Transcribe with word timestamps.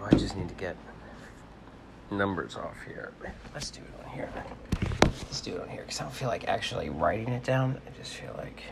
Well, 0.00 0.08
I 0.10 0.16
just 0.16 0.34
need 0.34 0.48
to 0.48 0.54
get 0.54 0.76
numbers 2.10 2.56
off 2.56 2.76
here. 2.86 3.12
Let's 3.52 3.70
do 3.70 3.80
it 3.82 4.04
on 4.04 4.10
here. 4.12 4.32
Let's 5.02 5.42
do 5.42 5.56
it 5.56 5.60
on 5.60 5.68
here 5.68 5.82
because 5.82 6.00
I 6.00 6.04
don't 6.04 6.14
feel 6.14 6.28
like 6.28 6.48
actually 6.48 6.88
writing 6.88 7.28
it 7.28 7.44
down. 7.44 7.78
I 7.86 7.98
just 7.98 8.14
feel 8.14 8.34
like. 8.38 8.62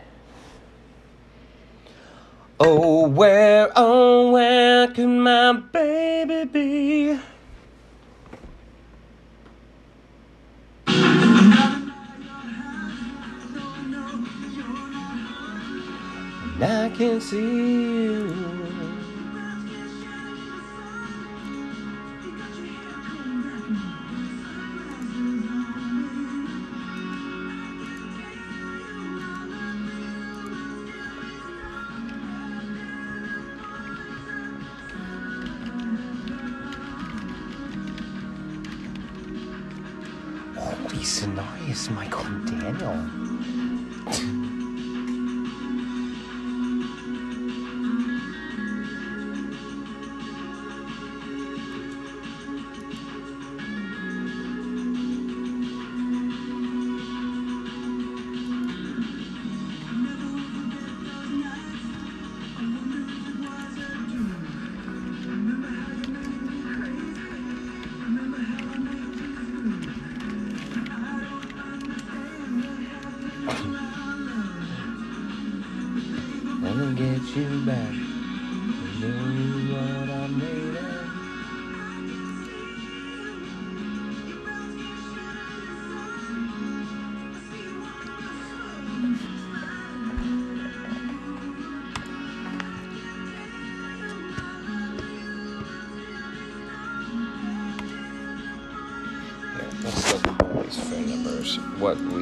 Oh, 2.58 3.06
where, 3.08 3.70
oh, 3.76 4.32
where 4.32 4.88
could 4.88 5.06
my 5.06 5.52
baby 5.52 6.44
be? 6.44 7.20
And 16.54 16.64
I 16.64 16.88
can 16.96 17.20
see 17.20 17.36
you. 17.36 18.47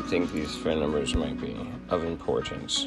Think 0.06 0.30
these 0.30 0.54
phone 0.54 0.78
numbers 0.78 1.16
might 1.16 1.40
be 1.40 1.56
of 1.88 2.04
importance. 2.04 2.86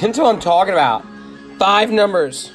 That's 0.00 0.18
what 0.18 0.34
I'm 0.34 0.40
talking 0.40 0.72
about. 0.72 1.04
Five 1.58 1.90
numbers. 1.90 2.52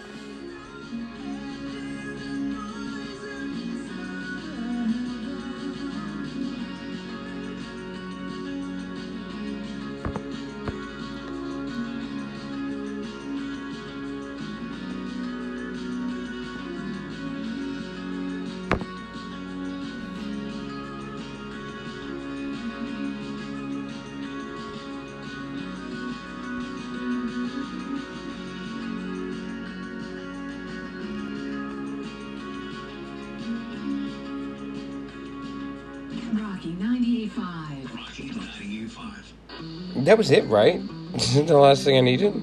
That 40.05 40.19
was 40.19 40.29
it, 40.29 40.45
right? 40.45 40.81
The 41.33 41.57
last 41.57 41.83
thing 41.83 41.97
I 41.97 42.01
needed? 42.01 42.33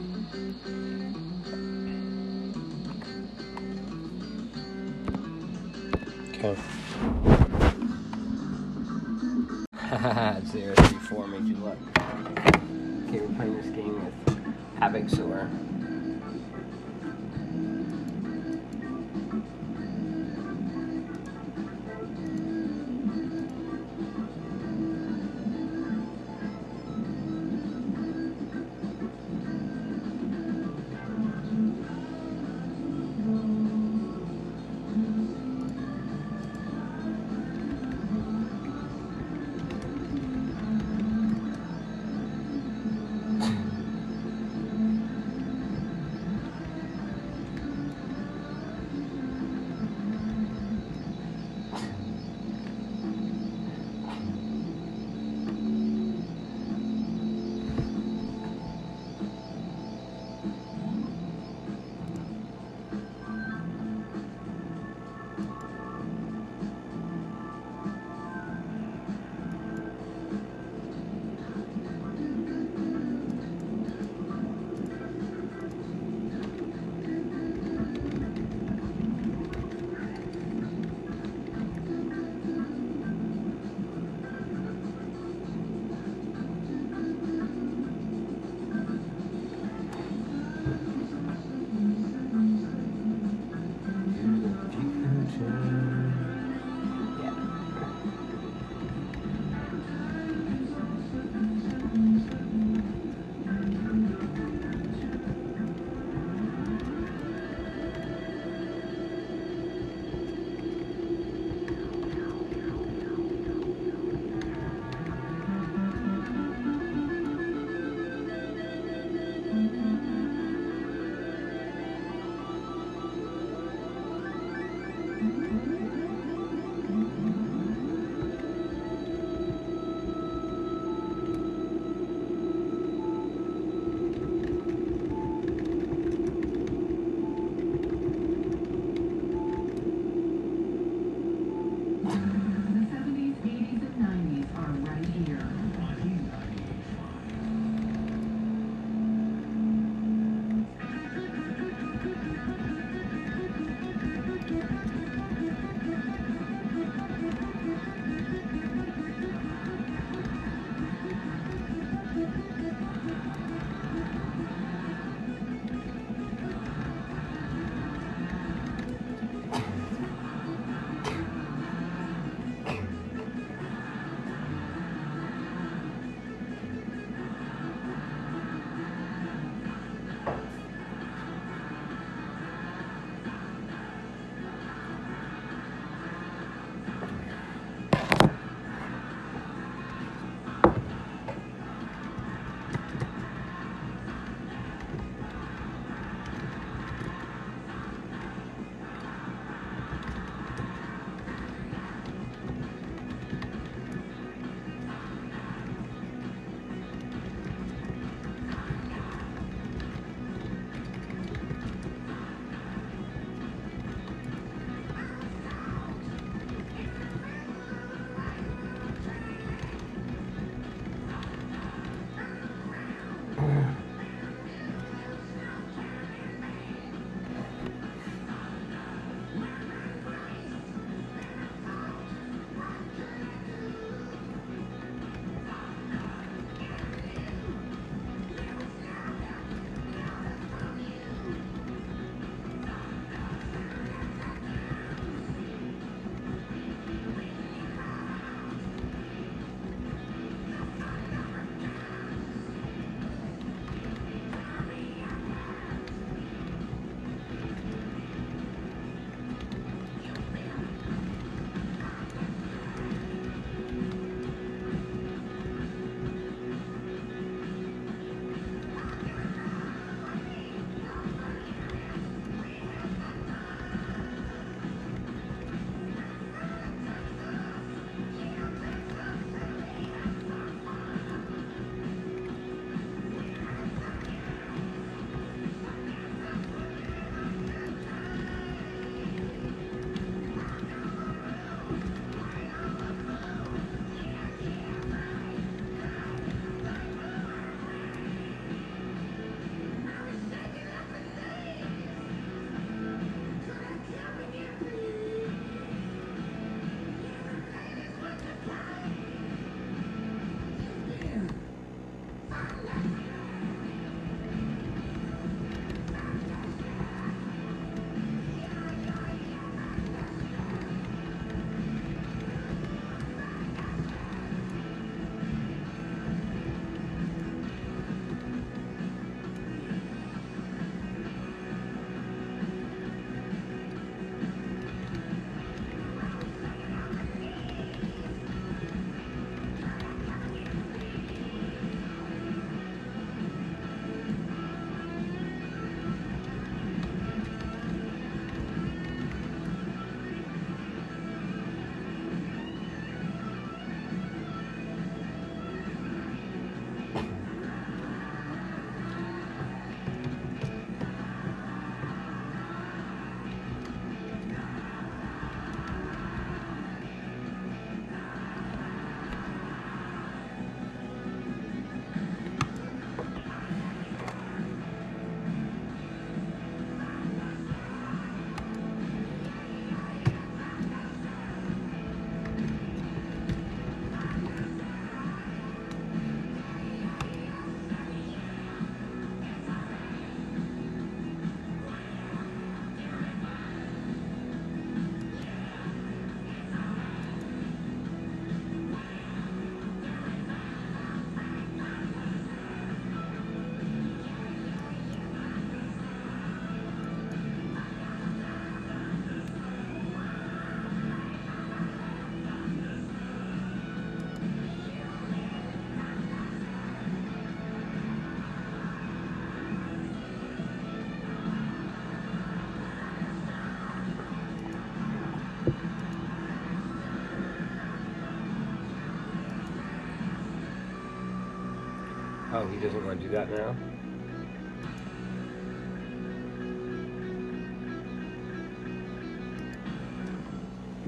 he 432.52 432.60
doesn't 432.60 432.84
want 432.84 433.00
to 433.00 433.06
do 433.06 433.12
that 433.12 433.30
now. 433.30 433.56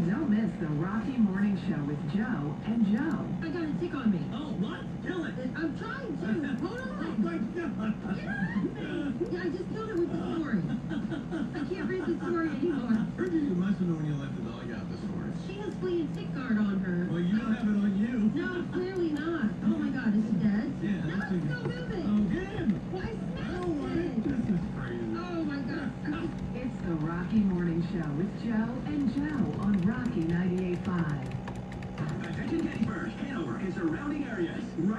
Don't 0.06 0.28
miss 0.28 0.50
the 0.61 0.66
Rocky 0.66 1.16
Morning 1.16 1.56
Show 1.68 1.80
with 1.87 1.99
Joe 2.12 2.54
and 2.66 2.87
Joe. 2.92 3.25
I 3.42 3.49
got 3.49 3.62
a 3.62 3.73
tick 3.80 3.94
on 3.94 4.11
me. 4.12 4.21
Oh, 4.35 4.52
what? 4.61 4.80
Kill 5.06 5.25
it. 5.25 5.35
I'm 5.56 5.78
trying 5.78 6.18
to. 6.21 6.26
Hold 6.66 6.80
on. 6.80 6.88
Oh, 7.00 7.14
my 7.23 7.38
God. 7.38 7.54
Get 7.54 7.64
off 7.64 7.97
me. 8.12 8.25
Yeah, 9.30 9.40
I 9.40 9.49
just 9.49 9.68
killed 9.73 9.90
it 9.90 9.97
with 9.97 10.11
the 10.12 10.18
story. 10.35 10.61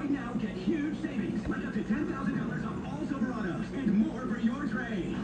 Right 0.06 0.20
now, 0.20 0.32
get 0.34 0.50
huge 0.50 1.02
savings. 1.02 1.44
Up 1.46 1.74
to 1.74 1.80
$10,000 1.80 2.64
off 2.64 2.92
all 2.92 3.00
Silverados 3.08 3.72
and 3.74 3.92
more 3.92 4.20
for 4.20 4.38
your 4.38 4.68
trade. 4.68 5.16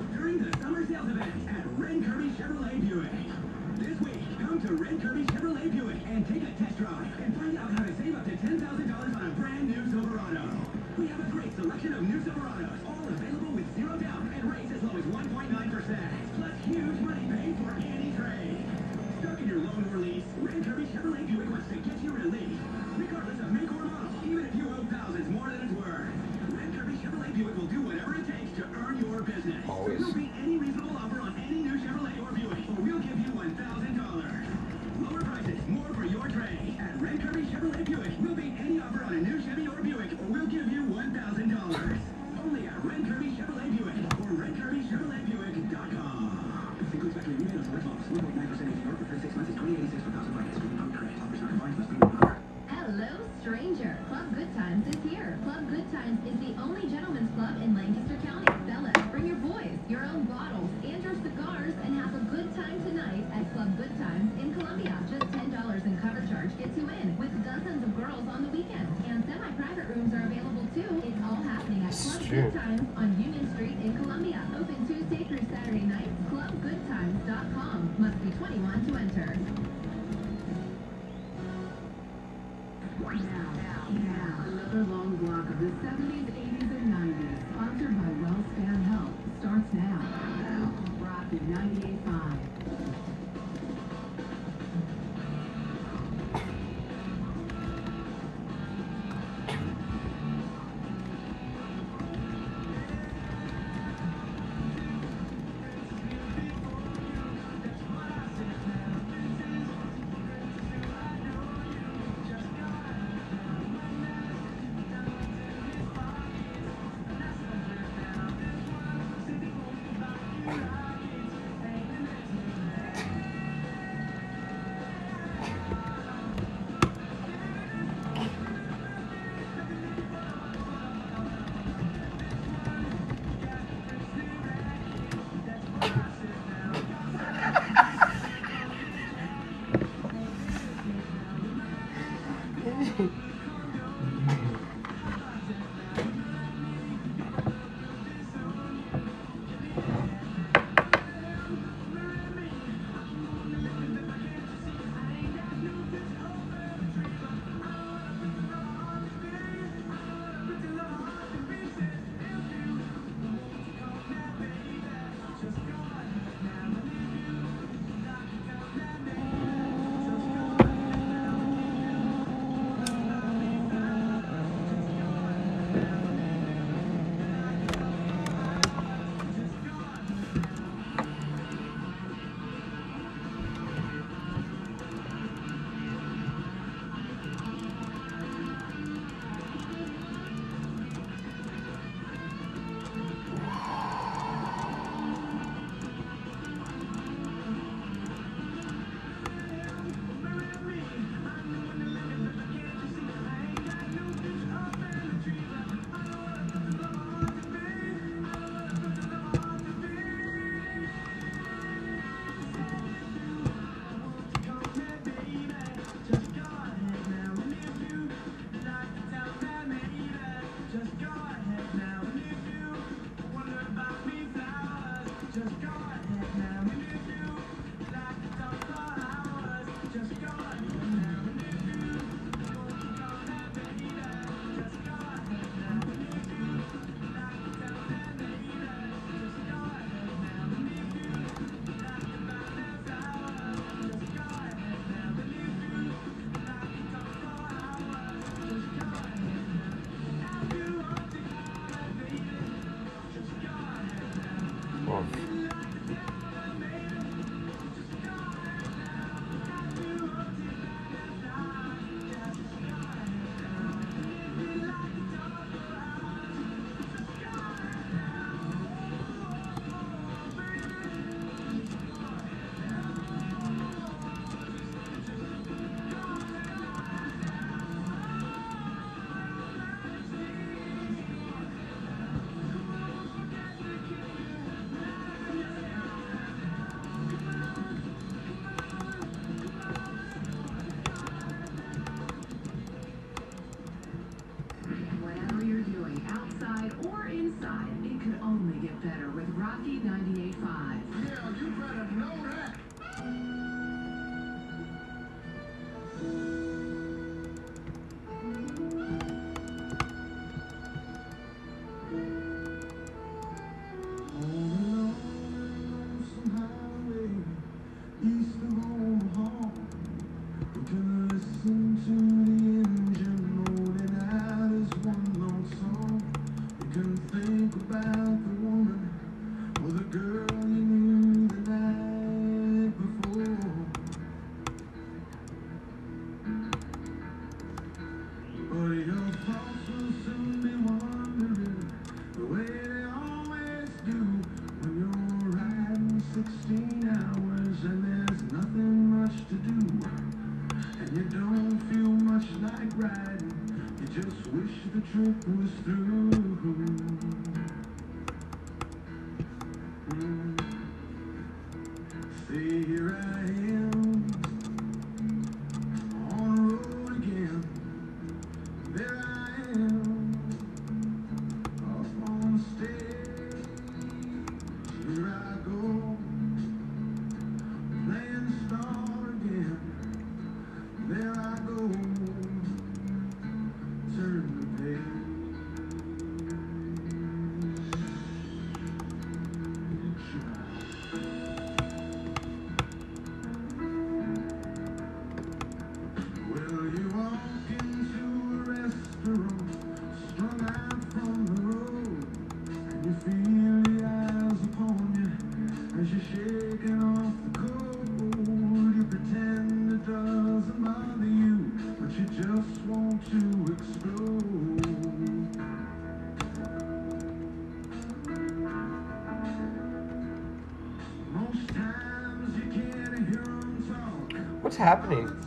happening? 424.62 425.22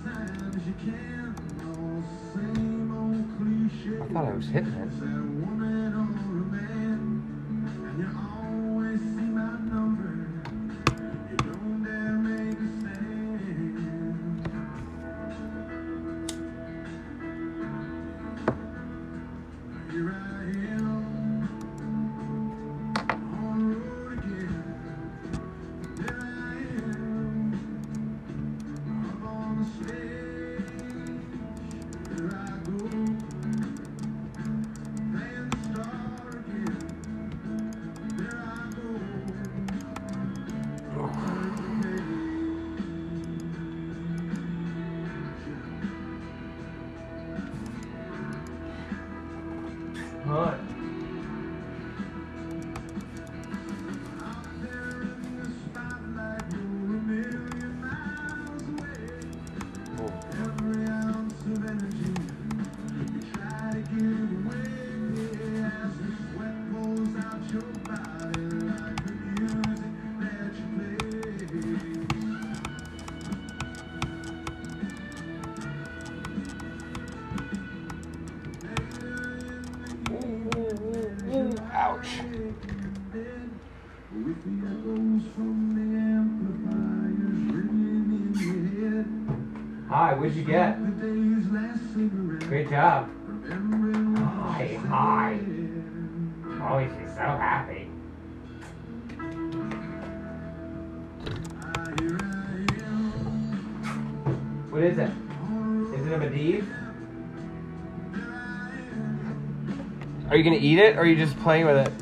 Are 110.35 110.37
you 110.37 110.43
gonna 110.43 110.57
eat 110.57 110.79
it 110.79 110.97
or 110.97 111.03
are 111.03 111.05
you 111.05 111.15
just 111.15 111.39
playing 111.39 111.65
with 111.65 111.77
it? 111.77 111.97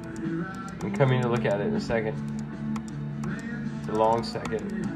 Mm-hmm. 0.00 0.84
I'm 0.84 0.92
coming 0.96 1.22
to 1.22 1.28
look 1.28 1.44
at 1.44 1.60
it 1.60 1.68
in 1.68 1.76
a 1.76 1.80
second. 1.80 2.16
It's 3.78 3.88
a 3.90 3.92
long 3.92 4.24
second. 4.24 4.95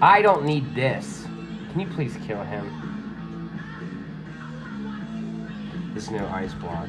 I 0.00 0.22
don't 0.22 0.44
need 0.44 0.76
this. 0.76 1.24
Can 1.72 1.80
you 1.80 1.88
please 1.88 2.16
kill 2.24 2.42
him? 2.42 2.64
This 5.92 6.08
new 6.08 6.24
ice 6.26 6.54
block. 6.54 6.88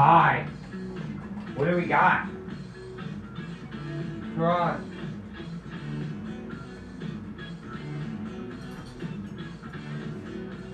Alright. 0.00 0.46
What 1.56 1.68
do 1.68 1.76
we 1.76 1.84
got? 1.84 2.26
Draw. 4.34 4.78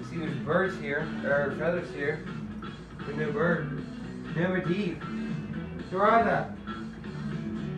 See 0.08 0.18
there's 0.18 0.36
birds 0.44 0.78
here, 0.80 1.08
or 1.24 1.56
feathers 1.58 1.92
here. 1.92 2.24
The 3.04 3.14
new 3.14 3.32
bird. 3.32 3.84
New 4.36 4.46
Medivh. 4.46 5.00
Gerarda. 5.90 6.54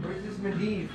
Where's 0.02 0.22
this 0.24 0.34
Medivh? 0.40 0.90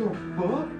the 0.00 0.14
fuck? 0.34 0.79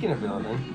Speaking 0.00 0.14
of 0.14 0.22
building, 0.22 0.69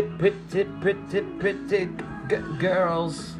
pretty, 0.00 0.08
pretty, 0.18 0.64
pretty, 0.80 1.20
pretty 1.38 1.86
g- 2.28 2.36
girls. 2.58 3.34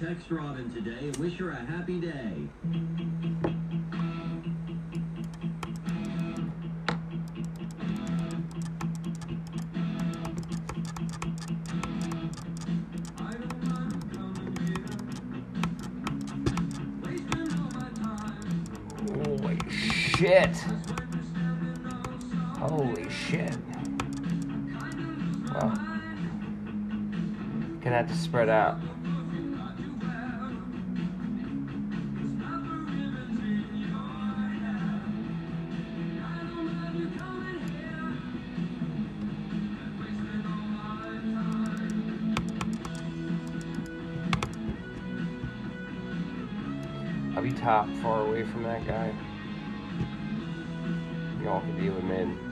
Text 0.00 0.30
Robin 0.30 0.72
today 0.72 1.08
and 1.08 1.16
wish 1.18 1.36
her 1.36 1.50
a 1.50 1.56
happy 1.56 2.00
day. 2.00 2.48
Holy 19.12 19.58
shit! 19.68 20.56
Holy 22.58 23.10
shit. 23.10 23.58
Well, 25.52 25.76
gonna 27.82 27.96
have 27.96 28.08
to 28.08 28.16
spread 28.16 28.48
out. 28.48 28.80
Top 47.60 47.86
far 48.02 48.26
away 48.26 48.42
from 48.44 48.62
that 48.62 48.86
guy. 48.86 49.12
Y'all 51.42 51.60
can 51.60 51.78
deal 51.78 51.92
with 51.94 52.04
men. 52.04 52.49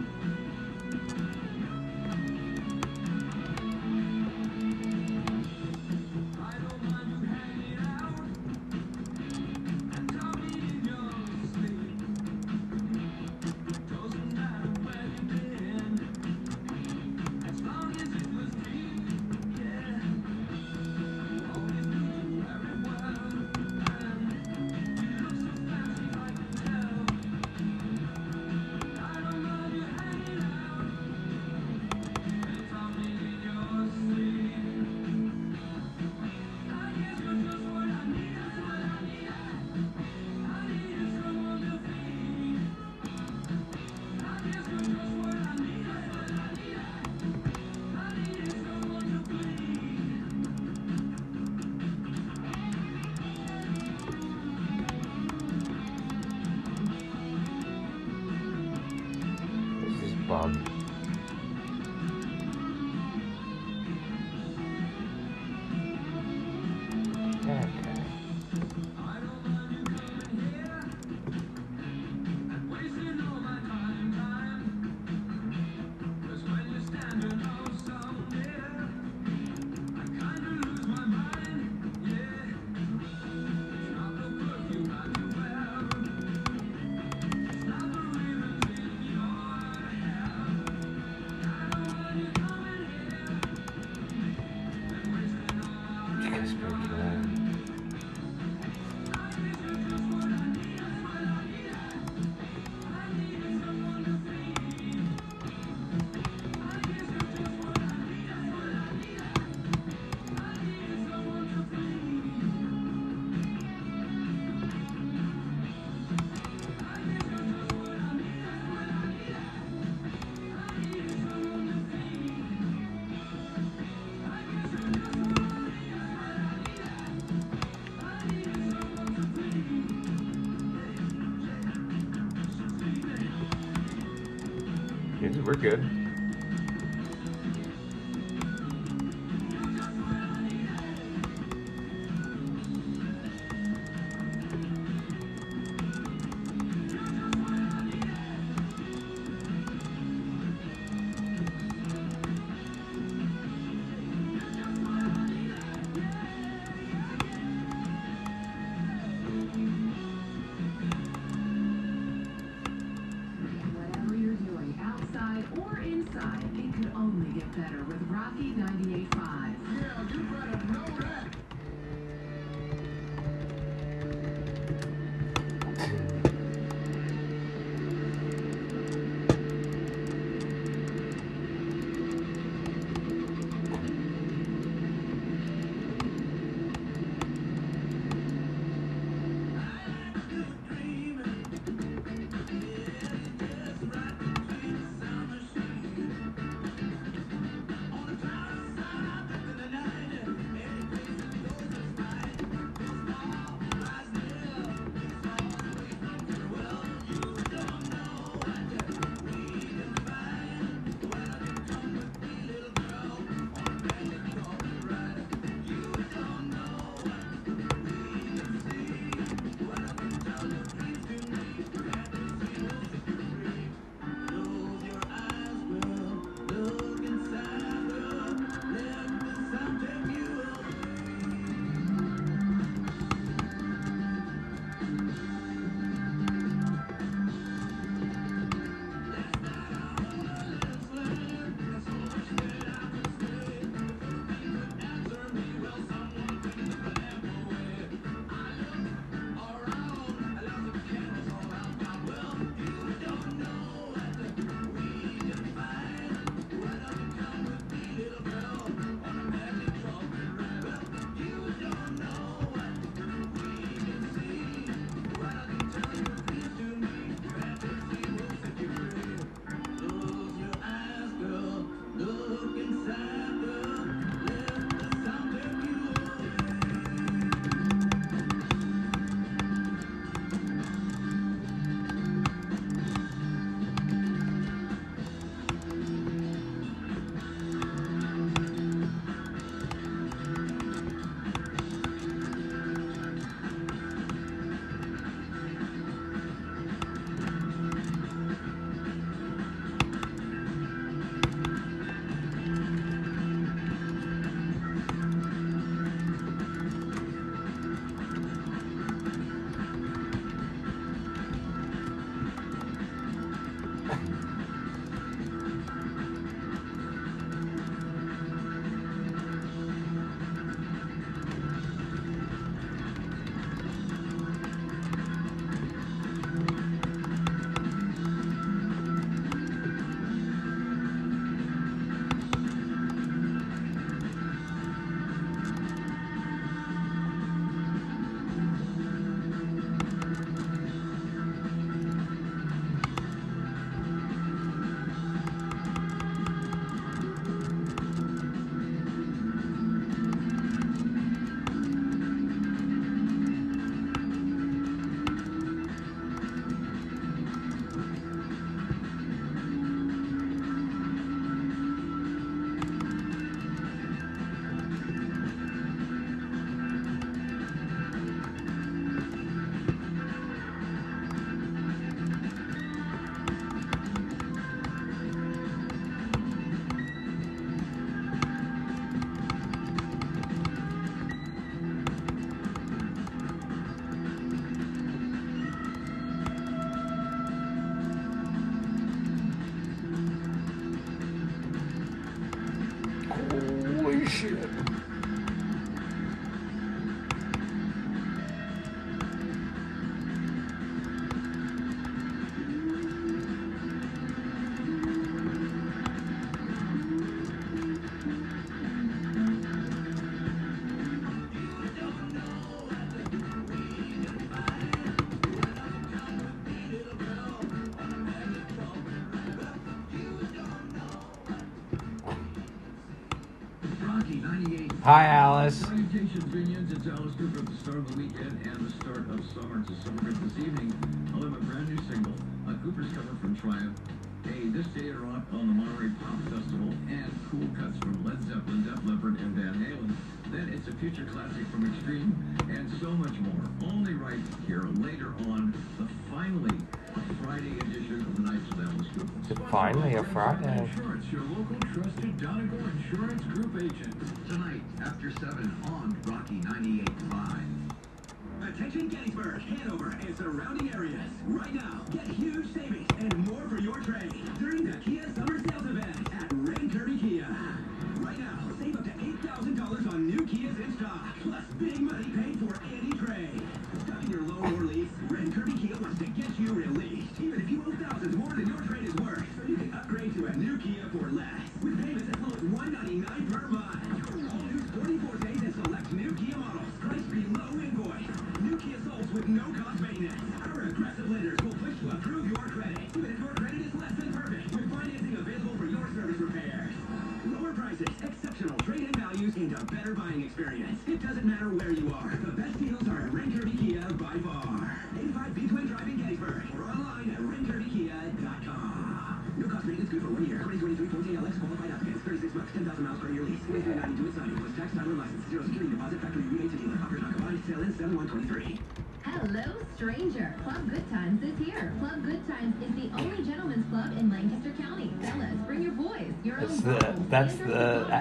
Hi, 424.88 425.04
Alice. 425.04 425.60
Salutations, 425.60 426.24
Minions. 426.32 426.72
It's 426.72 426.86
Alice 426.88 427.12
Cooper 427.18 427.40
at 427.40 427.44
the 427.44 427.56
start 427.60 427.76
of 427.76 427.92
the 427.92 427.98
weekend 428.00 428.40
and 428.40 428.56
the 428.56 428.72
start 428.80 429.04
of 429.12 429.20
summer. 429.36 429.60
To 429.60 429.74
celebrate 429.84 430.16
this 430.24 430.32
evening, 430.40 430.72
I'll 431.12 431.28
have 431.28 431.36
a 431.36 431.44
brand 431.44 431.68
new 431.68 431.76
single, 431.92 432.16
a 432.48 432.56
Cooper's 432.64 432.88
cover 432.96 433.12
from 433.20 433.36
Triumph, 433.36 433.76
a 434.24 434.48
This 434.48 434.64
Day 434.72 434.88
on 434.88 435.44
the 435.44 435.52
Monterey 435.60 435.92
Pop 436.00 436.16
Festival, 436.32 436.72
and 436.88 437.12
cool 437.28 437.44
cuts 437.60 437.76
from 437.84 438.00
Led 438.00 438.16
Zeppelin, 438.32 438.64
Def 438.64 438.80
Leppard, 438.88 439.20
and 439.20 439.36
Van 439.36 439.60
Halen. 439.60 439.92
Then 440.32 440.48
it's 440.56 440.64
a 440.72 440.74
future 440.80 441.04
classic 441.04 441.44
from 441.52 441.68
Extreme, 441.68 442.16
and 442.48 442.72
so 442.80 442.88
much 442.96 443.12
more. 443.20 443.44
Only 443.68 443.92
right 443.92 444.24
here 444.46 444.64
later 444.80 445.12
on, 445.28 445.52
the 445.76 445.84
finally 446.08 446.56
a 446.96 447.00
Friday 447.20 447.60
edition 447.60 448.00
of 448.08 448.16
the 448.16 448.22
Nights 448.24 448.48
with 448.56 448.64
Alice 448.64 448.88
Cooper. 448.96 449.50
Finally 449.52 450.00
a 450.00 450.04
Friday. 450.04 450.64
Insurance, 450.64 451.04
your 451.12 451.28
local 451.36 451.57
trusted 451.72 452.16
Donegal 452.18 452.58
Insurance 452.58 453.22
Group 453.24 453.56
agent. 453.56 453.94
Tonight, 454.28 454.62
after 454.82 455.10
7 455.10 455.56
on 455.66 455.96
Rocky 456.06 456.36
98.5. 456.36 458.48
Attention 458.48 458.88
Gettysburg, 458.88 459.40
Hanover, 459.42 459.90
and 460.00 460.16
surrounding 460.16 460.72
areas. 460.74 461.00
Right 461.26 461.54
now, 461.54 461.84
get 461.92 462.06
huge 462.08 462.52
savings 462.54 462.88
and 462.98 463.28
more 463.28 463.46
for 463.48 463.60
your 463.60 463.78
trade 463.80 464.12
during 464.38 464.64
the 464.64 464.76
Kia 464.78 465.07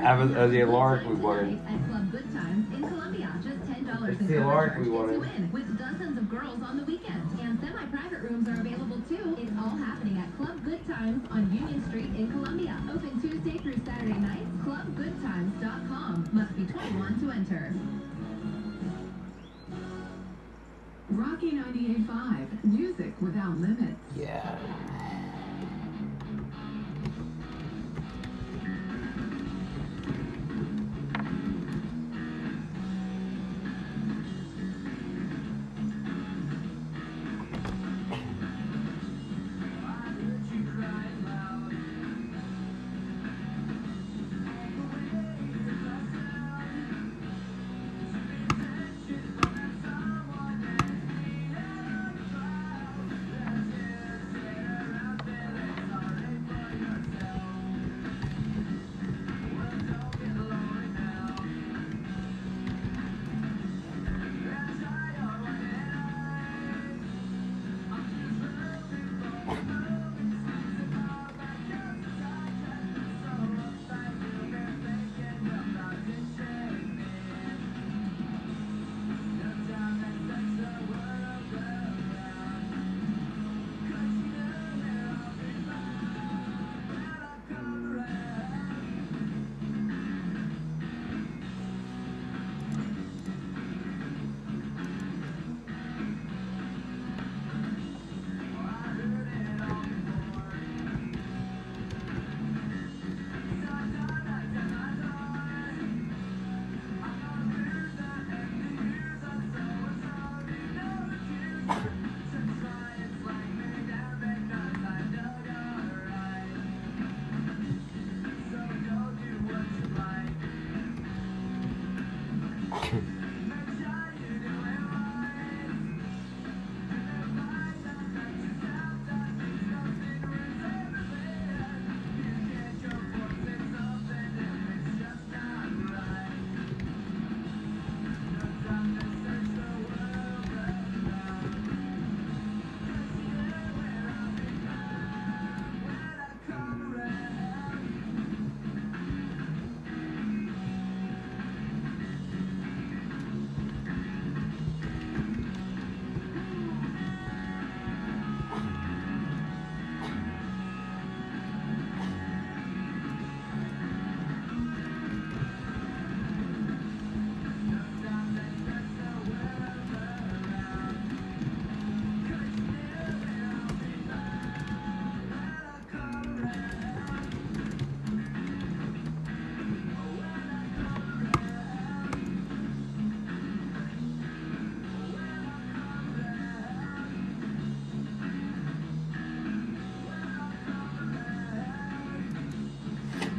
your 0.08 0.18
uh, 0.18 0.24
Av- 0.24 0.38
uh, 0.38 0.48
the 0.48 0.58
Good 0.60 0.70
alaric 0.70 1.08
we 1.08 1.16
wanted. 1.16 1.50
tonight 1.50 1.74
At 1.74 1.90
Club 1.90 2.12
Good 2.12 2.34
Times 2.34 2.74
in 2.76 2.88
Columbia, 2.88 3.34
just 3.44 3.66
ten 3.72 3.86
dollars 3.86 4.18
It's 4.20 4.28
the 4.28 4.34
cover 4.38 4.52
alaric 4.52 4.78
we 4.80 4.90
wanted. 4.90 5.14
you 5.16 5.24
in, 5.24 5.52
with 5.52 5.78
dozens 5.78 6.18
of 6.18 6.30
girls 6.30 6.62
on 6.64 6.78
the 6.78 6.86
weekends. 6.86 7.34
And 7.40 7.60
semi-private 7.60 8.20
rooms 8.22 8.48
are 8.48 8.60
available 8.62 9.02
too. 9.10 9.36
It's 9.40 9.52
all 9.60 9.76
happening 9.78 10.18
at 10.18 10.36
Club 10.38 10.64
Good 10.64 10.86
Times 10.88 11.26
on 11.32 11.52
Union 11.54 11.84
Street 11.90 12.12
in 12.16 12.32
Columbia. 12.32 12.78
Open 12.94 13.20
Tuesday 13.22 13.58
through 13.58 13.80
Saturday 13.86 14.18
nights. 14.18 14.48
ClubGoodTimes.com. 14.66 16.30
Must 16.34 16.56
be 16.56 16.66
21 16.66 17.20
to 17.22 17.32
enter. 17.32 17.74
Rocky 21.10 21.52
98.5, 21.52 22.64
music 22.66 23.14
without 23.22 23.58
limits. 23.58 23.96
Yeah. 24.18 24.58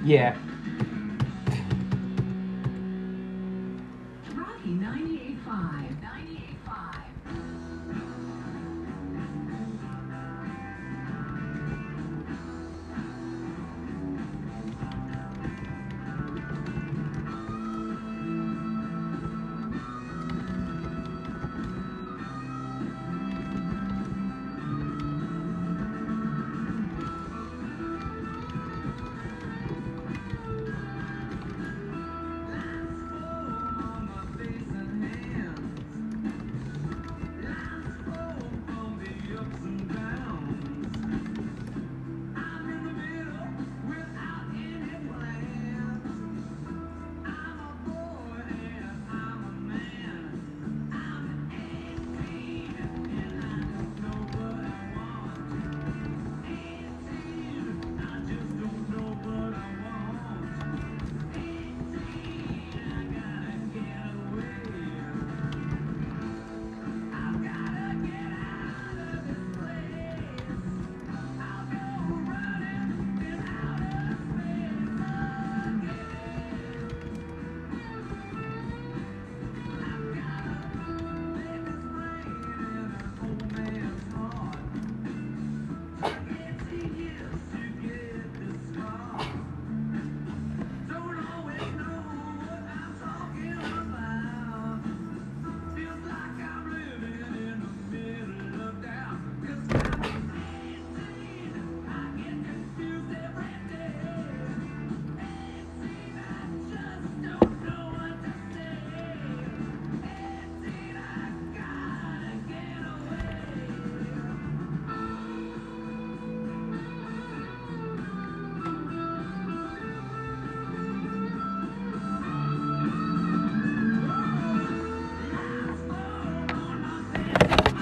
Yeah. 0.09 0.48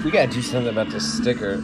We 0.07 0.13
gotta 0.13 0.31
do 0.31 0.41
something 0.41 0.69
about 0.69 0.89
this 0.89 1.17
sticker. 1.17 1.61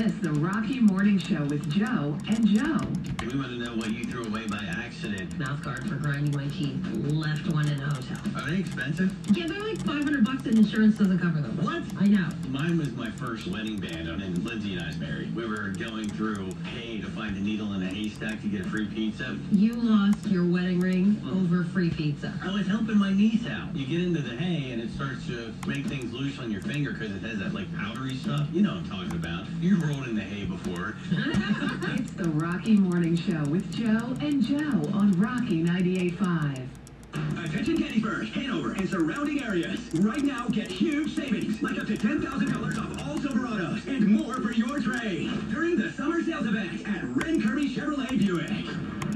Miss 0.00 0.14
the 0.22 0.32
Rocky 0.32 0.80
Morning 0.80 1.18
Show 1.18 1.44
with 1.44 1.70
Joe 1.70 2.16
and 2.26 2.46
Joe. 2.46 2.80
We 3.20 3.36
want 3.38 3.50
to 3.50 3.58
know 3.58 3.76
what 3.76 3.90
you 3.90 4.04
threw 4.04 4.24
away 4.24 4.46
by 4.46 4.64
accident. 4.66 5.38
Mouth 5.38 5.62
guard 5.62 5.86
for 5.86 5.96
grinding 5.96 6.34
my 6.34 6.48
teeth. 6.48 6.82
Left 7.12 7.46
one 7.52 7.68
in 7.68 7.78
a 7.78 7.84
hotel. 7.84 8.16
Are 8.34 8.50
they 8.50 8.60
expensive? 8.60 9.14
Yeah, 9.36 9.46
they're 9.46 9.60
like 9.60 9.84
500 9.84 10.24
bucks 10.24 10.46
and 10.46 10.56
insurance 10.56 10.96
doesn't 10.96 11.18
cover 11.18 11.42
them. 11.42 11.54
What? 11.58 11.82
I 12.00 12.06
know. 12.06 12.30
Mine 12.48 12.78
was 12.78 12.92
my 12.92 13.10
first 13.10 13.46
wedding 13.48 13.78
band 13.78 14.08
on 14.08 14.22
in 14.22 14.42
Lindsay 14.42 14.72
and 14.72 14.84
I's 14.84 14.96
married. 14.96 15.36
We 15.36 15.46
were 15.46 15.68
going 15.68 16.08
through 16.08 16.50
hay 16.72 16.89
to 16.89 16.89
find 17.30 17.42
a 17.42 17.48
needle 17.48 17.72
in 17.74 17.82
a 17.82 17.86
haystack 17.86 18.40
to 18.42 18.48
get 18.48 18.60
a 18.66 18.68
free 18.68 18.86
pizza. 18.86 19.38
You 19.52 19.74
lost 19.74 20.26
your 20.26 20.44
wedding 20.44 20.80
ring 20.80 21.22
over 21.30 21.62
free 21.64 21.90
pizza. 21.90 22.32
I 22.42 22.52
was 22.52 22.66
helping 22.66 22.98
my 22.98 23.12
niece 23.12 23.46
out. 23.46 23.74
You 23.74 23.86
get 23.86 24.04
into 24.04 24.20
the 24.20 24.36
hay 24.36 24.72
and 24.72 24.82
it 24.82 24.90
starts 24.90 25.26
to 25.28 25.54
make 25.66 25.86
things 25.86 26.12
loose 26.12 26.38
on 26.40 26.50
your 26.50 26.62
finger 26.62 26.92
because 26.92 27.14
it 27.14 27.22
has 27.22 27.38
that 27.38 27.54
like 27.54 27.72
powdery 27.76 28.16
stuff. 28.16 28.48
You 28.52 28.62
know 28.62 28.70
what 28.70 28.78
I'm 28.78 28.90
talking 28.90 29.12
about. 29.12 29.46
You've 29.60 29.86
rolled 29.86 30.08
in 30.08 30.16
the 30.16 30.22
hay 30.22 30.44
before. 30.44 30.96
It's 32.00 32.12
the 32.12 32.30
Rocky 32.30 32.76
Morning 32.76 33.16
Show 33.16 33.42
with 33.50 33.70
Joe 33.72 34.16
and 34.20 34.42
Joe 34.42 34.90
on 34.94 35.12
Rocky 35.12 35.62
98.5. 35.62 36.79
Attention 37.14 37.76
Gettysburg, 37.76 38.28
Hanover, 38.28 38.72
and 38.72 38.88
surrounding 38.88 39.42
areas. 39.42 39.80
Right 39.94 40.22
now, 40.22 40.46
get 40.48 40.70
huge 40.70 41.14
savings, 41.14 41.60
like 41.62 41.78
up 41.78 41.86
to 41.88 41.96
$10,000 41.96 42.78
off 42.78 43.08
all 43.08 43.16
Silverados 43.18 43.86
and 43.88 44.06
more 44.06 44.34
for 44.34 44.52
your 44.52 44.80
trade 44.80 45.30
during 45.50 45.76
the 45.76 45.90
summer 45.92 46.22
sales 46.22 46.46
event 46.46 46.86
at 46.86 47.04
Ren 47.16 47.42
Kirby 47.42 47.74
Chevrolet 47.74 48.18
Buick. 48.18 48.66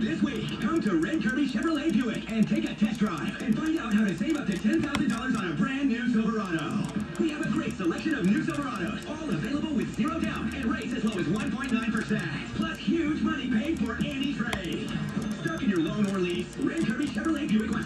This 0.00 0.20
week, 0.22 0.60
come 0.60 0.82
to 0.82 1.00
Ren 1.00 1.22
Kirby 1.22 1.48
Chevrolet 1.48 1.92
Buick 1.92 2.30
and 2.30 2.48
take 2.48 2.68
a 2.68 2.74
test 2.74 2.98
drive 2.98 3.40
and 3.40 3.56
find 3.56 3.78
out 3.78 3.94
how 3.94 4.04
to 4.04 4.16
save 4.16 4.36
up 4.36 4.46
to 4.46 4.52
$10,000 4.52 5.38
on 5.38 5.52
a 5.52 5.54
brand 5.54 5.88
new 5.88 6.08
Silverado. 6.12 6.86
We 7.20 7.30
have 7.30 7.46
a 7.46 7.50
great 7.50 7.76
selection 7.76 8.14
of 8.14 8.26
new 8.26 8.42
Silverados, 8.42 9.08
all 9.08 9.30
available 9.30 9.72
with 9.74 9.94
zero 9.94 10.18
down 10.18 10.52
and 10.54 10.64
rates 10.66 10.92
as 10.94 11.04
low 11.04 11.18
as 11.18 11.26
1.9%. 11.26 12.54
Plus 12.56 12.78
huge 12.78 13.22
money 13.22 13.48
paid 13.48 13.78
for 13.78 13.94
any 14.04 14.34
trade. 14.34 14.53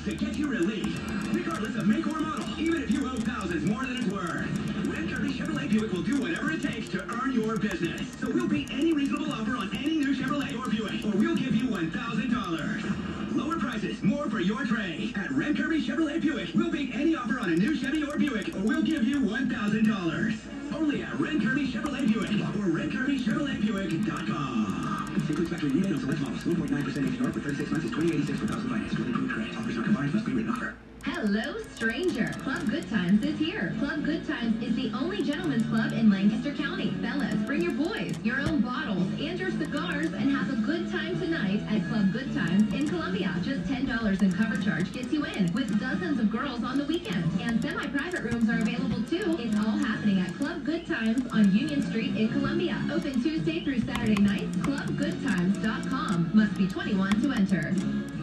To 0.09 0.15
get 0.15 0.37
you 0.37 0.49
relief. 0.49 0.99
Regardless 1.35 1.77
of 1.77 1.87
make 1.87 2.07
or 2.07 2.19
model, 2.19 2.47
even 2.59 2.83
if 2.83 2.91
you 2.91 3.07
owe 3.07 3.17
thousands 3.17 3.63
more 3.65 3.85
than 3.85 3.99
it's 3.99 4.07
worth. 4.07 4.49
Ren 4.89 5.07
Kirby 5.07 5.35
Chevrolet 5.35 5.69
Buick 5.69 5.93
will 5.93 6.01
do 6.03 6.19
whatever 6.19 6.51
it 6.51 6.63
takes 6.63 6.89
to 6.91 7.05
earn 7.21 7.33
your 7.33 7.59
business. 7.59 8.01
So 8.19 8.31
we'll 8.31 8.49
beat 8.49 8.71
any 8.71 8.95
reasonable 8.95 9.31
offer 9.31 9.55
on 9.57 9.69
any 9.77 9.99
new 9.99 10.17
Chevrolet 10.17 10.59
or 10.59 10.71
Buick, 10.71 11.05
or 11.05 11.11
we'll 11.19 11.37
give 11.37 11.55
you 11.55 11.69
$1,000. 11.69 13.37
Lower 13.37 13.59
prices, 13.59 14.03
more 14.03 14.31
for 14.31 14.41
your 14.41 14.65
trade. 14.65 15.15
At 15.15 15.31
Ren 15.31 15.55
Kirby 15.55 15.83
Chevrolet 15.83 16.23
Buick, 16.23 16.55
we'll 16.55 16.71
beat 16.71 16.95
any 16.95 17.15
offer 17.15 17.39
on 17.39 17.53
a 17.53 17.57
new 17.57 17.77
Chevy 17.77 18.03
or 18.03 18.17
Buick, 18.17 18.49
or 18.55 18.61
we'll 18.61 18.83
give 18.83 19.05
you 19.05 19.21
$1,000. 19.21 20.39
Only 20.75 21.03
at 21.03 21.21
Ren 21.21 21.39
Kirby 21.39 21.69
Chevrolet 21.69 22.11
Buick 22.11 22.31
or 22.31 22.71
RenKirbyChevroletBuick.com. 22.73 24.88
Includes 25.29 25.51
factory 25.51 25.71
on 25.71 26.01
select 26.01 26.21
models. 26.21 26.43
1.9% 26.45 26.73
APR 26.73 27.33
for 27.35 27.41
36 27.41 27.71
months 27.71 27.85
is 27.85 27.91
2086 27.91 28.41
per 28.41 28.47
thousand 28.47 28.71
finance. 28.71 28.95
Fully 28.95 29.11
approved 29.11 29.35
credit. 29.35 29.57
Offers 29.59 29.77
not 29.77 29.85
combined 29.85 30.15
must 30.15 30.25
be 30.25 30.33
written 30.33 30.51
offer. 30.51 30.88
Hello, 31.05 31.57
stranger. 31.75 32.31
Club 32.43 32.69
Good 32.69 32.89
Times 32.91 33.25
is 33.25 33.39
here. 33.39 33.75
Club 33.79 34.05
Good 34.05 34.27
Times 34.27 34.63
is 34.63 34.75
the 34.75 34.93
only 34.97 35.23
gentleman's 35.23 35.67
club 35.67 35.93
in 35.93 36.11
Lancaster 36.11 36.53
County. 36.53 36.91
Fellas, 37.01 37.35
bring 37.47 37.63
your 37.63 37.73
boys, 37.73 38.17
your 38.23 38.41
own 38.41 38.61
bottles, 38.61 39.07
and 39.19 39.39
your 39.39 39.51
cigars, 39.53 40.13
and 40.13 40.31
have 40.31 40.51
a 40.51 40.57
good 40.63 40.91
time 40.91 41.19
tonight 41.21 41.63
at 41.71 41.89
Club 41.89 42.13
Good 42.13 42.35
Times 42.35 42.73
in 42.75 42.89
Columbia. 42.89 43.35
Just 43.43 43.63
$10 43.71 44.23
in 44.23 44.33
cover 44.33 44.61
charge 44.61 44.93
gets 44.93 45.13
you 45.13 45.25
in, 45.25 45.53
with 45.53 45.81
dozens 45.81 46.19
of 46.19 46.31
girls 46.31 46.65
on 46.65 46.79
the 46.79 46.85
weekend. 46.85 47.25
And 47.41 47.63
semi-private 47.63 48.23
rooms 48.23 48.51
are 48.51 48.59
available 48.59 49.03
too. 49.05 49.37
It's 49.39 49.57
all 49.57 49.79
happening 49.79 50.21
at 50.21 50.35
Club 50.35 50.65
Good 50.65 50.87
Times 50.87 51.27
on 51.33 51.53
Union 51.53 51.83
Street 51.83 52.17
in 52.17 52.29
Columbia. 52.29 52.77
Open 52.93 53.23
Tuesday 53.23 53.63
through 53.63 53.81
Saturday 53.81 54.21
nights. 54.21 54.57
ClubGoodTimes.com. 54.59 56.31
Must 56.35 56.59
be 56.59 56.67
21 56.67 57.23
to 57.23 57.33
enter. 57.33 58.18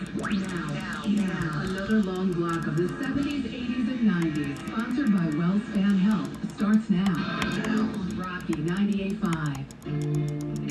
Now, 0.00 1.60
another 1.60 2.00
long 2.02 2.32
block 2.32 2.66
of 2.66 2.74
the 2.76 2.84
70s, 2.84 3.42
80s, 3.42 3.90
and 3.90 4.10
90s, 4.10 4.56
sponsored 4.66 5.12
by 5.12 5.26
WellSpan 5.36 5.98
Health, 5.98 6.30
starts 6.56 6.88
now. 6.88 7.12
Rocky 8.16 8.54
98.5. 8.54 10.69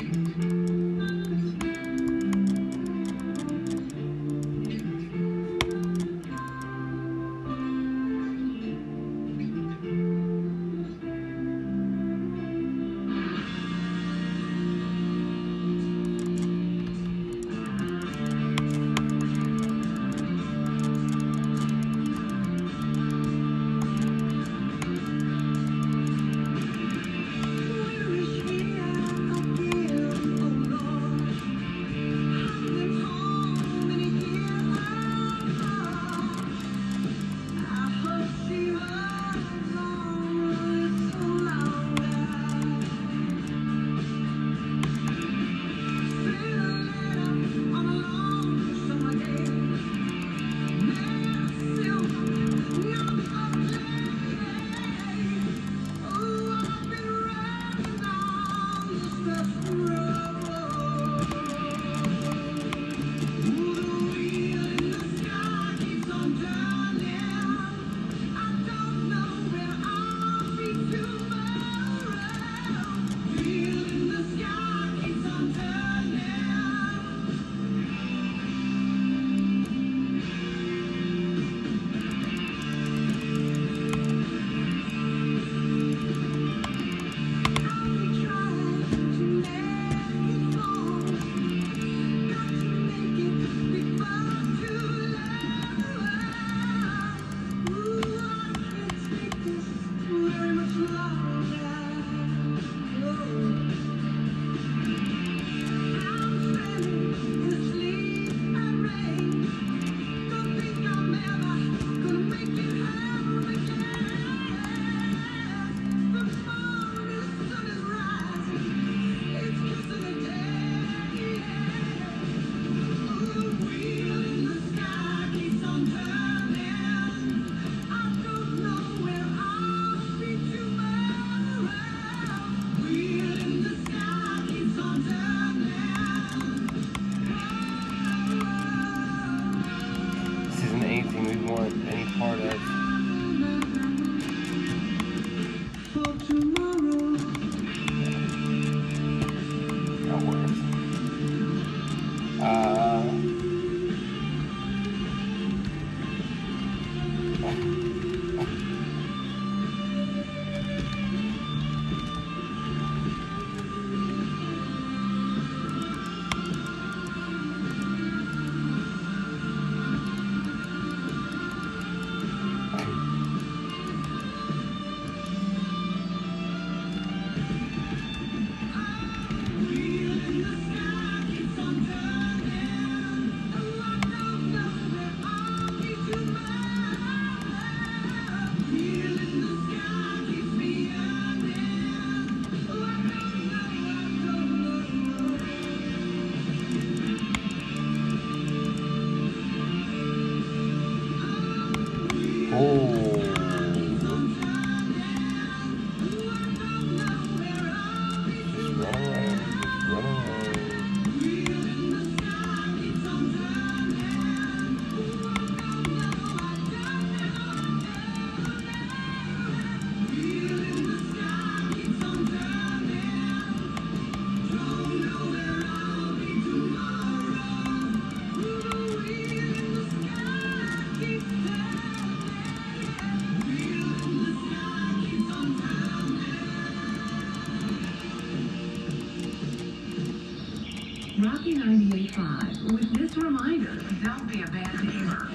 be 244.30 244.42
a 244.42 244.46
bad 244.46 244.84
neighbor. 244.84 245.28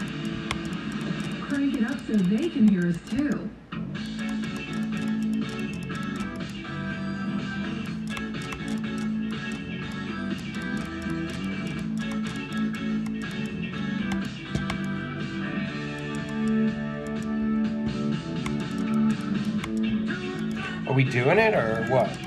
Crank 1.47 1.75
it 1.75 1.83
up 1.83 1.97
so 2.07 2.13
they 2.13 2.47
can 2.49 2.65
hear 2.65 2.87
us 2.87 2.97
too. 3.09 3.49
Are 20.87 20.93
we 20.93 21.03
doing 21.03 21.37
it 21.37 21.53
or 21.53 21.85
what? 21.89 22.24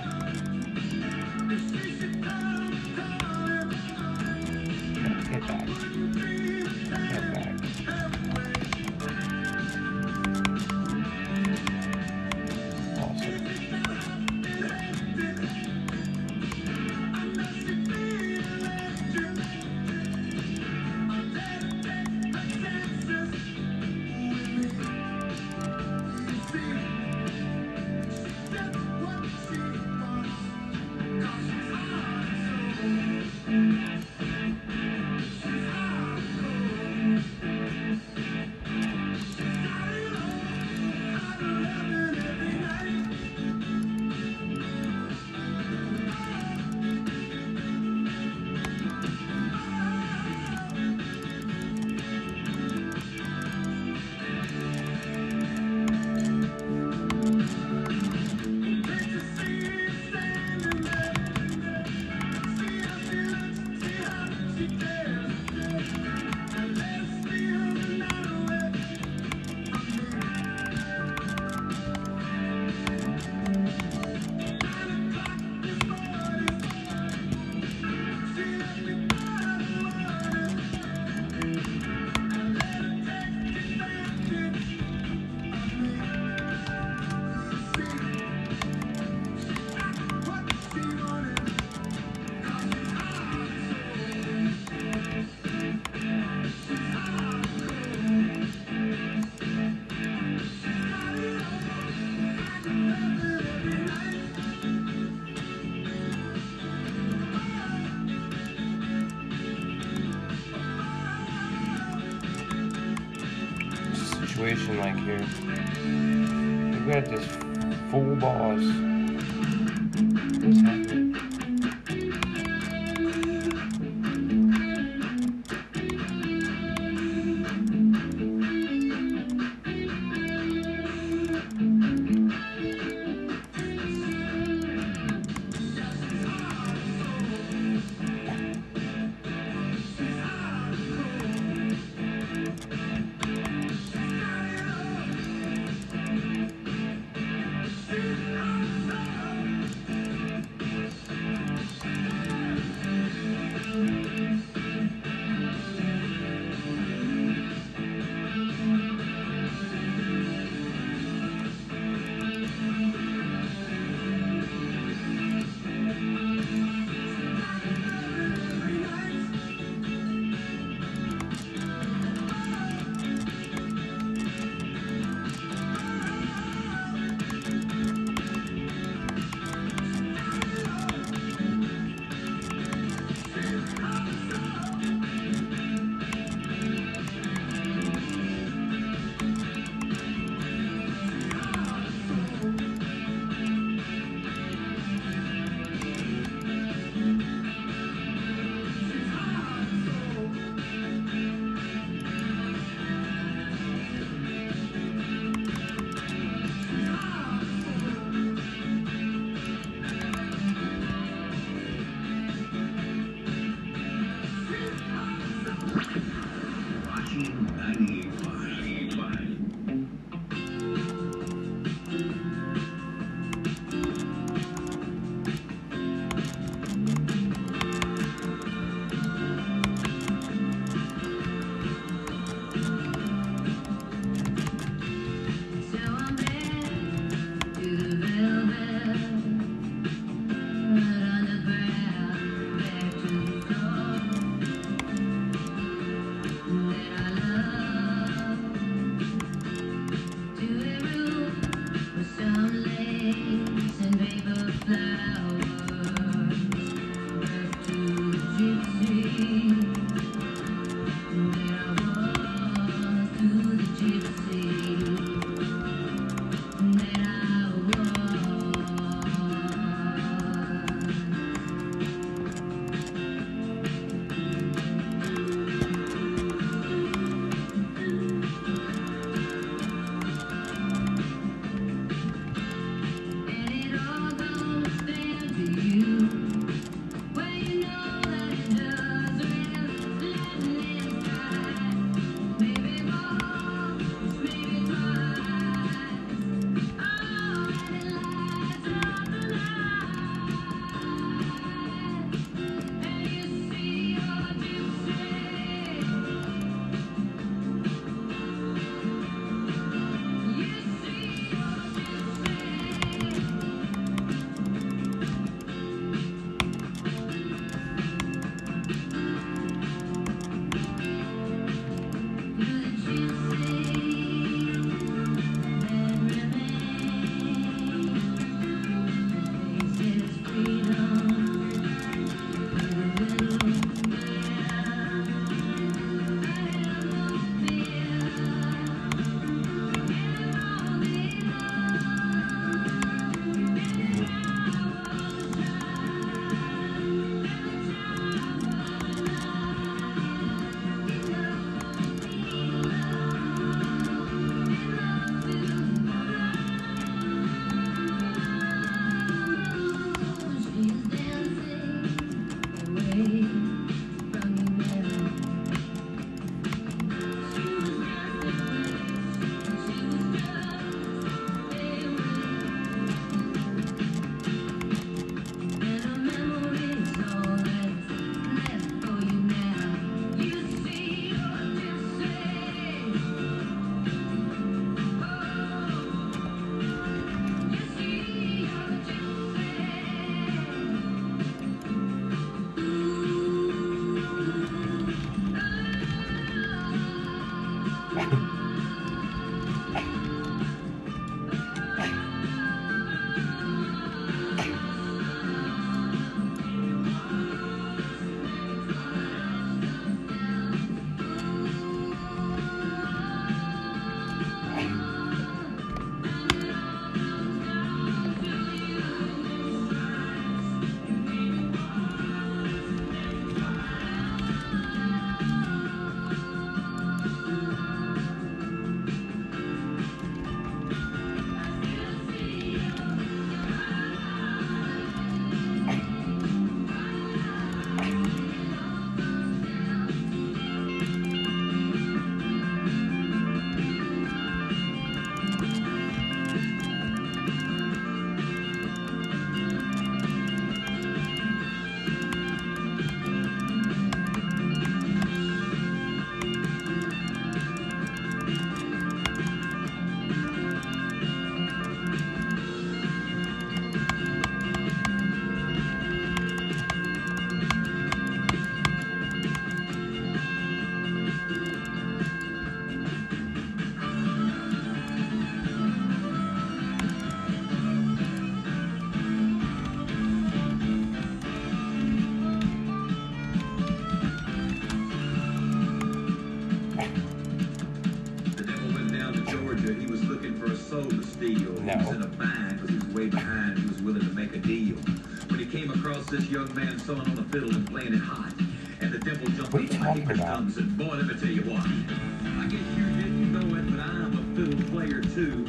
fiddle 497.31 497.55
and 497.55 497.69
playing 497.69 497.95
it 497.95 498.01
hot. 498.01 498.33
And 498.81 498.93
the 498.93 498.99
devil 498.99 499.27
jumped 499.29 499.53
what 499.53 499.71
talking 499.71 500.11
about? 500.11 500.41
And 500.41 500.79
boy, 500.79 500.97
let 500.97 501.07
me 501.07 501.15
tell 501.15 501.29
you 501.29 501.43
what. 501.43 501.65
I 501.65 502.47
guess 502.47 502.63
you 502.77 502.85
didn't 503.03 503.33
know 503.33 503.57
it, 503.57 503.71
but 503.71 503.81
I'm 503.81 504.17
a 504.17 504.37
fiddle 504.37 504.71
player 504.71 505.03
too. 505.03 505.45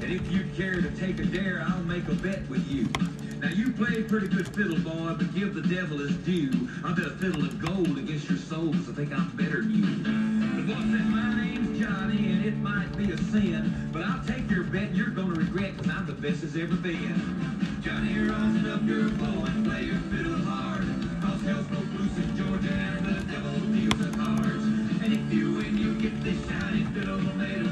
And 0.00 0.12
if 0.12 0.30
you'd 0.30 0.54
care 0.56 0.80
to 0.80 0.90
take 0.92 1.18
a 1.18 1.24
dare, 1.24 1.64
I'll 1.66 1.82
make 1.82 2.06
a 2.08 2.14
bet 2.14 2.48
with 2.48 2.66
you. 2.68 2.88
Now 3.40 3.50
you 3.50 3.72
play 3.72 4.02
pretty 4.02 4.28
good 4.28 4.48
fiddle, 4.54 4.78
boy, 4.78 5.14
but 5.14 5.34
give 5.34 5.54
the 5.54 5.62
devil 5.62 5.98
his 5.98 6.16
due. 6.18 6.68
I 6.84 6.92
bet 6.92 7.06
a 7.06 7.10
fiddle 7.10 7.44
of 7.44 7.60
gold 7.60 7.98
against 7.98 8.28
your 8.28 8.38
soul, 8.38 8.72
so 8.84 8.92
I 8.92 8.94
think 8.94 9.12
I'm 9.12 9.28
better 9.36 9.62
than 9.62 9.74
you. 9.74 10.62
The 10.62 10.74
boy 10.74 10.80
said, 10.80 11.06
my 11.06 11.44
name's 11.44 11.78
Johnny, 11.78 12.32
and 12.32 12.44
it 12.44 12.56
might 12.56 12.96
be 12.96 13.12
a 13.12 13.16
sin, 13.16 13.90
but 13.92 14.02
I'll 14.02 14.24
take 14.24 14.50
your 14.50 14.64
bet, 14.64 14.94
you're 14.94 15.10
gonna 15.10 15.34
regret, 15.34 15.76
cause 15.76 15.88
I'm 15.88 16.06
the 16.06 16.14
best 16.14 16.42
as 16.42 16.56
ever 16.56 16.74
been. 16.76 17.80
Johnny, 17.80 18.12
you're 18.12 18.32
rising 18.32 18.68
up 18.70 18.82
your 18.84 19.08
bow 19.10 19.44
and 19.44 19.66
play 19.66 19.84
your 19.84 20.00
fiddle 20.10 20.38
hard. 20.44 21.07
Jordan, 22.36 23.02
the 23.02 23.32
devil 23.32 23.60
deals 23.72 23.98
the 23.98 24.16
cards. 24.16 24.64
And 25.02 25.12
if 25.12 25.32
you 25.32 25.54
win, 25.54 25.76
you 25.76 25.94
get 26.00 26.22
this 26.22 26.38
shiny 26.48 26.84
little 26.94 27.18
medal. 27.36 27.67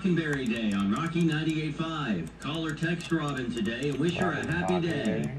Lockenberry 0.00 0.48
Day 0.48 0.72
on 0.74 0.90
Rocky 0.92 1.22
98.5. 1.24 2.26
Call 2.40 2.64
or 2.64 2.74
text 2.74 3.12
Robin 3.12 3.52
today 3.52 3.90
and 3.90 3.98
wish 3.98 4.16
her 4.16 4.32
a 4.32 4.46
happy 4.46 4.80
day. 4.80 5.30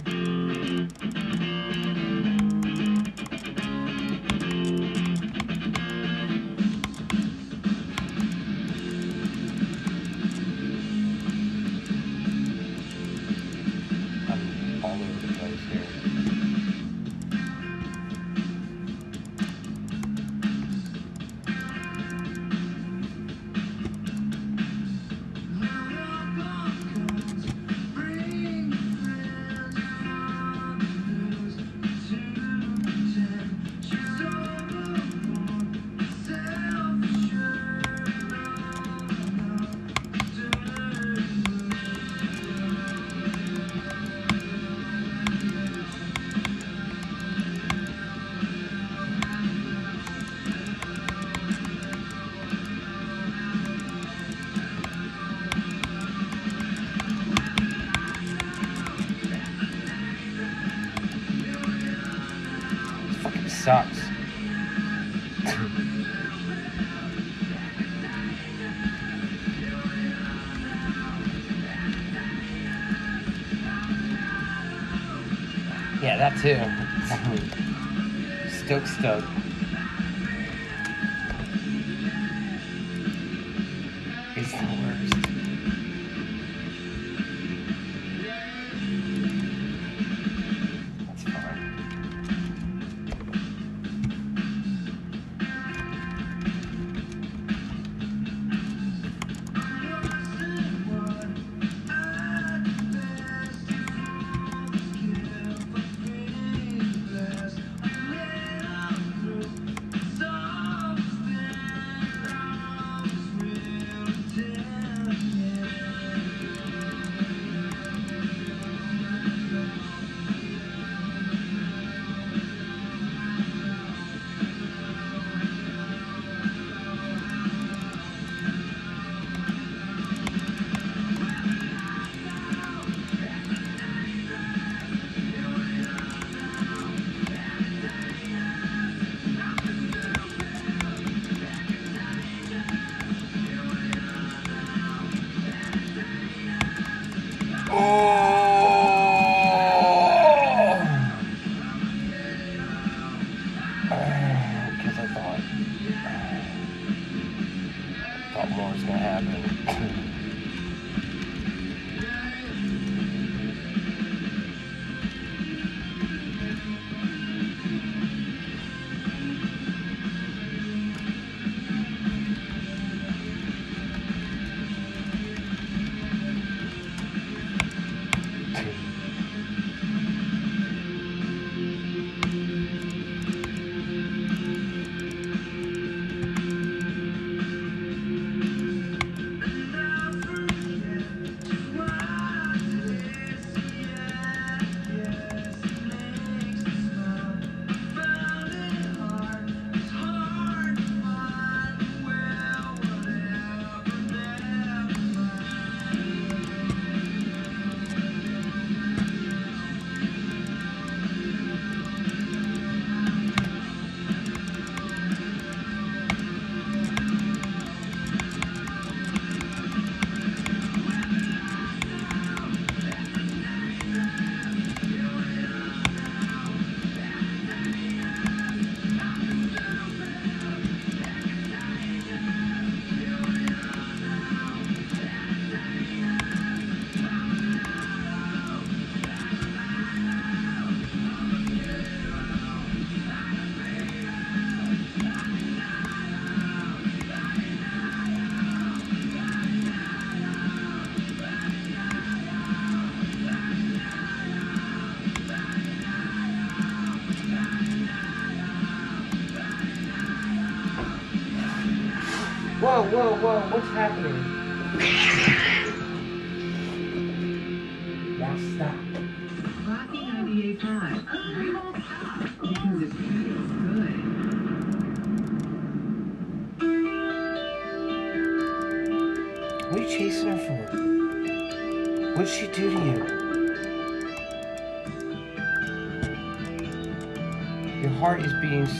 Coke 78.85 79.30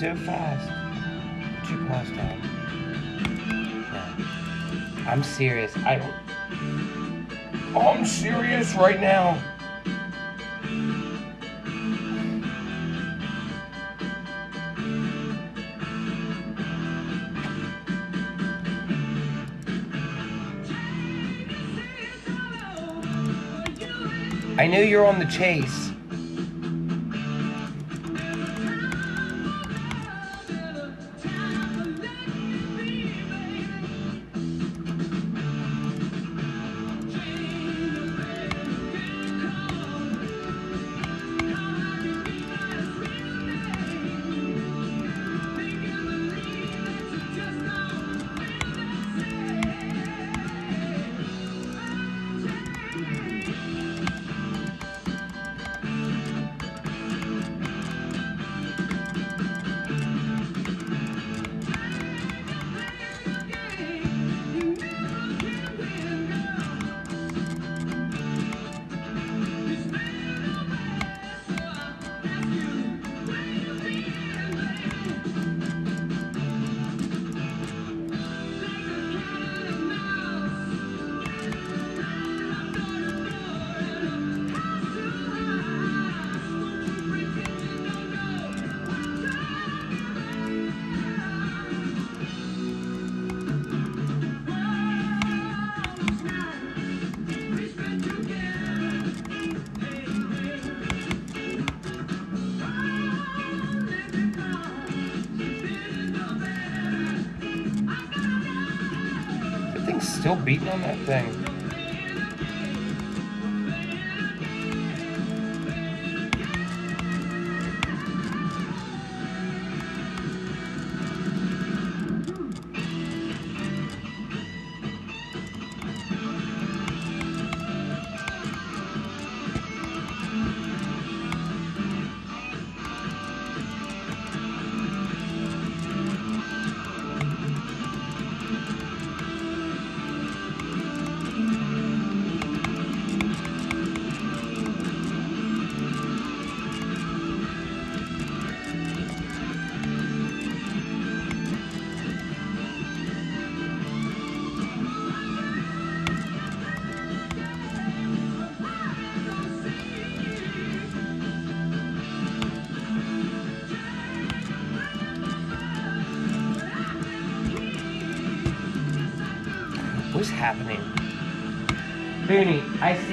so 0.02 0.16
fast. 0.16 0.68
Too 1.70 1.86
fast. 1.86 2.12
Yeah. 2.16 2.36
I'm 5.08 5.22
serious. 5.22 5.78
I 5.78 5.98
don't. 5.98 6.16
I'm 7.78 8.04
serious 8.04 8.74
right 8.74 9.00
now. 9.00 9.40
I 24.58 24.66
know 24.66 24.80
you're 24.80 25.06
on 25.06 25.20
the 25.20 25.26
chase. 25.26 25.81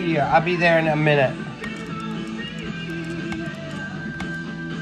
You. 0.09 0.21
I'll 0.21 0.41
be 0.41 0.57
there 0.57 0.79
in 0.79 0.87
a 0.89 0.97
minute. 0.97 1.35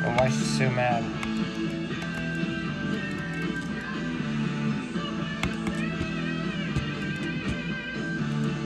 And 0.04 0.16
why 0.16 0.26
is 0.26 0.34
she 0.34 0.44
so 0.44 0.70
mad? 0.70 1.02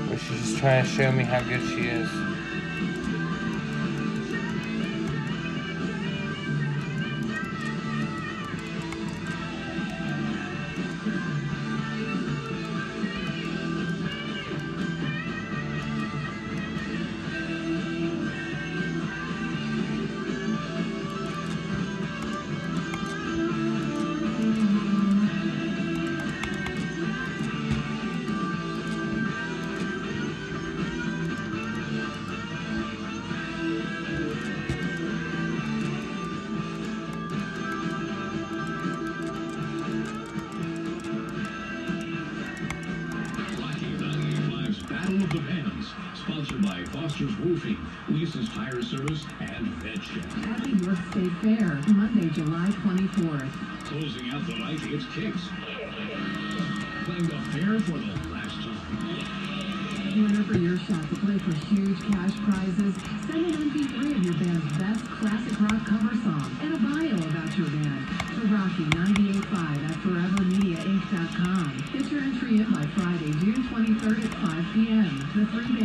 Well, 0.06 0.18
she's 0.18 0.40
just 0.42 0.58
trying 0.58 0.84
to 0.84 0.88
show 0.90 1.10
me 1.10 1.24
how 1.24 1.40
good 1.40 1.66
she 1.70 1.88
is. 1.88 2.19
Night, 54.82 54.94
it's 54.94 55.04
Kicks. 55.14 55.48
Playing 57.04 57.26
the 57.28 57.38
fair 57.52 57.80
for 57.80 57.98
the 57.98 58.16
last 58.32 58.56
time. 58.64 60.22
Winner 60.22 60.44
for 60.44 60.56
your 60.58 60.78
shot 60.78 61.02
to 61.08 61.16
play 61.20 61.38
for 61.38 61.54
huge 61.66 62.00
cash 62.10 62.34
prizes. 62.44 62.94
Send 63.26 63.46
an 63.46 63.70
MP3 63.70 64.16
of 64.16 64.24
your 64.24 64.34
band's 64.34 64.78
best 64.78 65.04
classic 65.10 65.60
rock 65.60 65.84
cover 65.86 66.14
song 66.24 66.56
and 66.62 66.74
a 66.74 66.78
bio 66.78 67.14
about 67.28 67.56
your 67.58 67.68
band 67.68 68.08
to 68.34 68.40
Rocky985 68.48 69.54
at 69.84 69.96
ForeverMediaInc.com. 70.00 71.84
Get 71.92 72.10
your 72.10 72.22
entry 72.22 72.56
in 72.56 72.72
by 72.72 72.86
Friday, 72.96 73.32
June 73.38 73.62
23rd 73.68 74.24
at 74.24 74.34
5 74.34 74.64
p.m. 74.74 75.28
The 75.34 75.46
three 75.46 75.79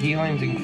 healing's 0.00 0.40
increased 0.40 0.59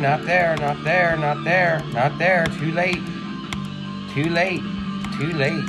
not 0.00 0.24
there, 0.24 0.56
not 0.56 0.82
there, 0.82 1.14
not 1.18 1.44
there, 1.44 1.82
not 1.92 2.18
there. 2.18 2.46
Too 2.46 2.72
late. 2.72 3.02
Too 4.14 4.30
late. 4.30 4.62
Too 5.18 5.32
late. 5.34 5.66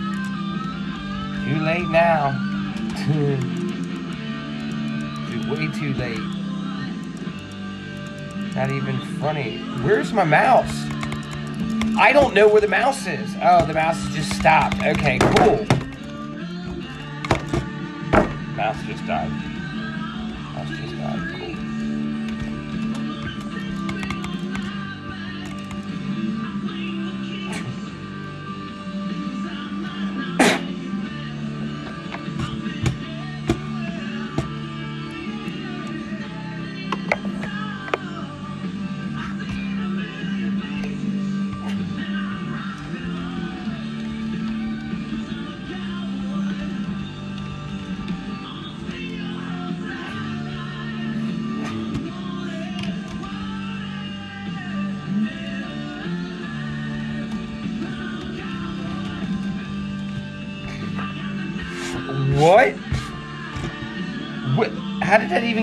Too 1.43 1.59
late 1.59 1.89
now. 1.89 2.31
Way 5.51 5.67
too 5.77 5.93
late. 5.95 6.17
Not 8.55 8.71
even 8.71 9.01
funny. 9.19 9.57
Where's 9.83 10.13
my 10.13 10.23
mouse? 10.23 10.71
I 11.97 12.13
don't 12.13 12.33
know 12.33 12.47
where 12.47 12.61
the 12.61 12.69
mouse 12.69 13.07
is. 13.07 13.35
Oh, 13.41 13.65
the 13.65 13.73
mouse 13.73 14.01
just 14.13 14.33
stopped. 14.33 14.81
Okay, 14.81 15.19
cool. 15.19 15.65
Mouse 18.55 18.81
just 18.87 19.05
died. 19.05 19.50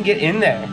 get 0.09 0.23
in 0.23 0.41
there. 0.41 0.68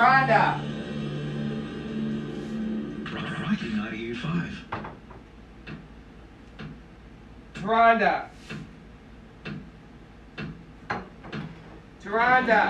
Rhonda. 0.00 0.56
Rocky 3.12 3.68
98.5. 3.68 4.80
Rhonda. 7.56 8.30
Taronda. 12.02 12.62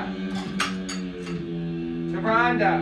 Taronda. 2.11 2.73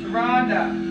Taronda. 0.00 0.83